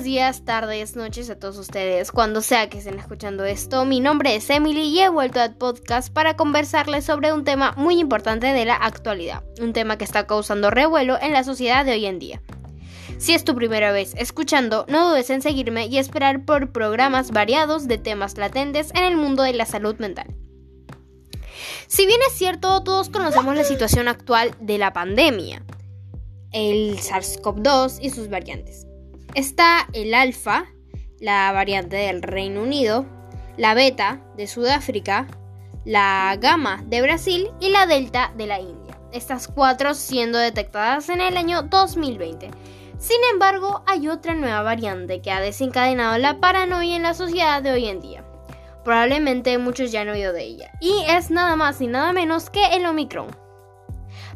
[0.00, 3.84] buenos días, tardes, noches a todos ustedes, cuando sea que estén escuchando esto.
[3.84, 8.00] Mi nombre es Emily y he vuelto al podcast para conversarles sobre un tema muy
[8.00, 12.06] importante de la actualidad, un tema que está causando revuelo en la sociedad de hoy
[12.06, 12.40] en día.
[13.18, 17.86] Si es tu primera vez escuchando, no dudes en seguirme y esperar por programas variados
[17.86, 20.34] de temas latentes en el mundo de la salud mental.
[21.88, 25.62] Si bien es cierto, todos conocemos la situación actual de la pandemia,
[26.52, 28.86] el SARS-CoV-2 y sus variantes.
[29.34, 30.66] Está el alfa,
[31.20, 33.06] la variante del Reino Unido,
[33.56, 35.28] la beta de Sudáfrica,
[35.84, 38.98] la gamma de Brasil y la delta de la India.
[39.12, 42.50] Estas cuatro siendo detectadas en el año 2020.
[42.98, 47.70] Sin embargo, hay otra nueva variante que ha desencadenado la paranoia en la sociedad de
[47.70, 48.24] hoy en día.
[48.84, 50.72] Probablemente muchos ya han oído de ella.
[50.80, 53.28] Y es nada más y nada menos que el Omicron.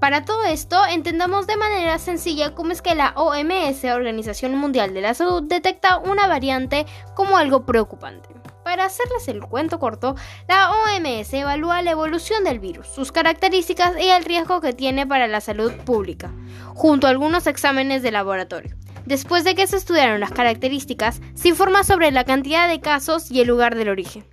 [0.00, 5.00] Para todo esto, entendamos de manera sencilla cómo es que la OMS, Organización Mundial de
[5.00, 8.28] la Salud, detecta una variante como algo preocupante.
[8.62, 10.14] Para hacerles el cuento corto,
[10.48, 15.28] la OMS evalúa la evolución del virus, sus características y el riesgo que tiene para
[15.28, 16.30] la salud pública,
[16.74, 18.76] junto a algunos exámenes de laboratorio.
[19.06, 23.40] Después de que se estudiaron las características, se informa sobre la cantidad de casos y
[23.40, 24.26] el lugar del origen.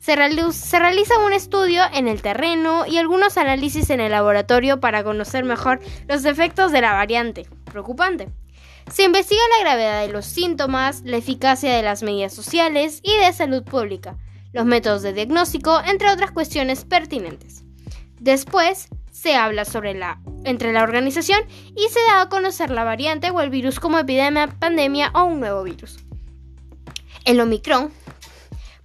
[0.00, 5.44] Se, realiza un estudio en el terreno y algunos análisis en el laboratorio para conocer
[5.44, 7.46] mejor los efectos de la variante.
[7.64, 8.28] Preocupante.
[8.90, 13.32] Se investiga la gravedad de los síntomas, la eficacia de las medidas sociales y de
[13.32, 14.16] salud pública,
[14.52, 17.64] los métodos de diagnóstico, entre otras cuestiones pertinentes.
[18.18, 21.40] Después, se habla sobre la entre la organización
[21.76, 25.40] y se da a conocer la variante o el virus como epidemia, pandemia o un
[25.40, 25.98] nuevo virus.
[27.24, 27.92] El Omicron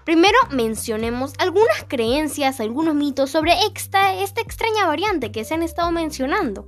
[0.05, 6.67] Primero mencionemos algunas creencias, algunos mitos sobre esta, extraña variante que se han estado mencionando.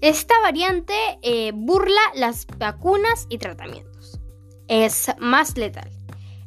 [0.00, 4.18] Esta variante eh, burla las vacunas y tratamientos.
[4.66, 5.88] Es más letal.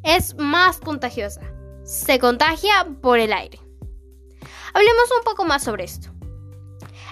[0.04, 1.40] Es más contagiosa.
[1.86, 3.62] Se contagia por el aire.
[4.74, 6.10] Hablemos un poco más sobre esto.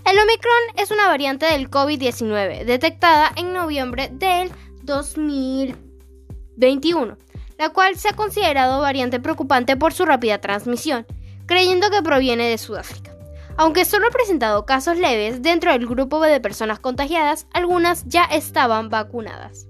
[0.03, 4.51] El Omicron es una variante del COVID-19 detectada en noviembre del
[4.83, 7.17] 2021
[7.57, 11.05] la cual se ha considerado variante preocupante por su rápida transmisión,
[11.45, 13.11] creyendo que proviene de Sudáfrica.
[13.57, 18.89] Aunque solo ha presentado casos leves dentro del grupo de personas contagiadas, algunas ya estaban
[18.89, 19.67] vacunadas.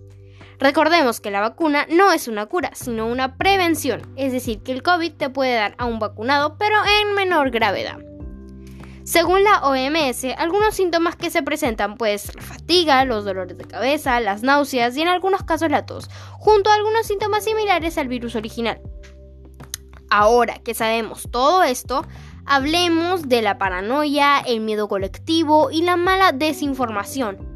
[0.60, 4.84] Recordemos que la vacuna no es una cura, sino una prevención, es decir, que el
[4.84, 7.98] COVID te puede dar a un vacunado, pero en menor gravedad.
[9.12, 14.22] Según la OMS, algunos síntomas que se presentan pues la fatiga, los dolores de cabeza,
[14.22, 18.38] las náuseas y en algunos casos la tos, junto a algunos síntomas similares al virus
[18.38, 18.80] original.
[20.10, 22.06] Ahora que sabemos todo esto,
[22.46, 27.51] hablemos de la paranoia, el miedo colectivo y la mala desinformación.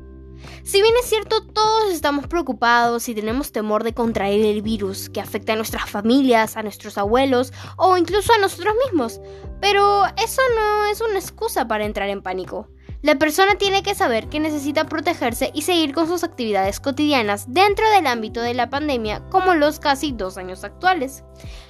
[0.63, 5.21] Si bien es cierto, todos estamos preocupados y tenemos temor de contraer el virus que
[5.21, 9.21] afecta a nuestras familias, a nuestros abuelos o incluso a nosotros mismos,
[9.61, 12.67] pero eso no es una excusa para entrar en pánico.
[13.05, 17.87] La persona tiene que saber que necesita protegerse y seguir con sus actividades cotidianas dentro
[17.91, 21.23] del ámbito de la pandemia como los casi dos años actuales.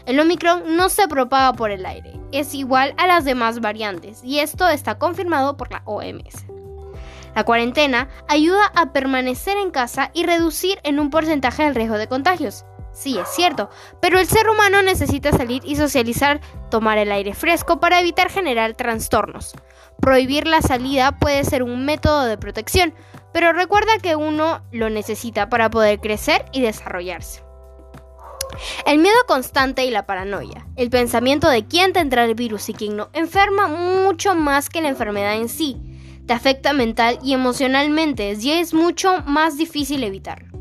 [0.05, 4.39] El Omicron no se propaga por el aire, es igual a las demás variantes y
[4.39, 6.54] esto está confirmado por la OMS.
[7.35, 12.07] La cuarentena ayuda a permanecer en casa y reducir en un porcentaje el riesgo de
[12.07, 12.65] contagios.
[12.93, 13.69] Sí, es cierto,
[14.01, 16.39] pero el ser humano necesita salir y socializar,
[16.71, 19.53] tomar el aire fresco para evitar generar trastornos.
[19.99, 22.93] Prohibir la salida puede ser un método de protección,
[23.33, 27.43] pero recuerda que uno lo necesita para poder crecer y desarrollarse.
[28.85, 32.95] El miedo constante y la paranoia, el pensamiento de quién tendrá el virus y quién
[32.95, 35.94] no, enferma mucho más que la enfermedad en sí
[36.25, 40.55] te afecta mental y emocionalmente y es mucho más difícil evitarlo.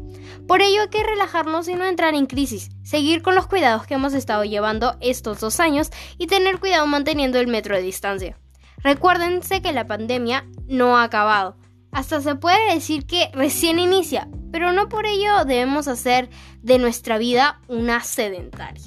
[0.46, 3.94] Por ello hay que relajarnos y no entrar en crisis, seguir con los cuidados que
[3.94, 8.38] hemos estado llevando estos dos años y tener cuidado manteniendo el metro de distancia.
[8.82, 11.56] Recuérdense que la pandemia no ha acabado,
[11.94, 16.28] hasta se puede decir que recién inicia, pero no por ello debemos hacer
[16.60, 18.82] de nuestra vida una sedentaria.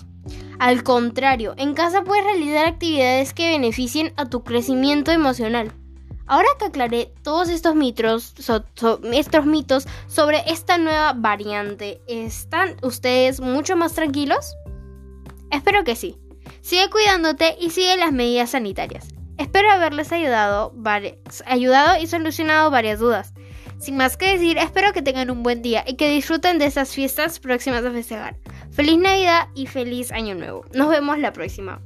[0.59, 5.71] Al contrario, en casa puedes realizar actividades que beneficien a tu crecimiento emocional.
[6.27, 13.77] Ahora que aclaré todos estos mitos, estos mitos sobre esta nueva variante, ¿están ustedes mucho
[13.77, 14.55] más tranquilos?
[15.51, 16.17] Espero que sí.
[16.61, 19.07] Sigue cuidándote y sigue las medidas sanitarias.
[19.37, 20.73] Espero haberles ayudado,
[21.45, 23.33] ayudado y solucionado varias dudas.
[23.79, 26.93] Sin más que decir, espero que tengan un buen día y que disfruten de estas
[26.93, 28.37] fiestas próximas a festejar.
[28.71, 30.65] Feliz Navidad y feliz Año Nuevo.
[30.73, 31.79] Nos vemos la próxima.